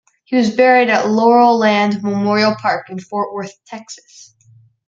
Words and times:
He 0.25 0.35
was 0.35 0.49
buried 0.55 0.89
at 0.89 1.07
Laurel 1.11 1.59
Land 1.59 2.01
Memorial 2.01 2.55
Park 2.55 2.89
in 2.89 2.97
Fort 2.99 3.35
Worth, 3.35 3.53
Texas. 3.65 4.33